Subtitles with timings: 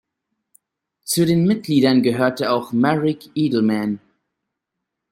[1.03, 3.99] Zu den Mitgliedern gehörte auch Marek Edelman.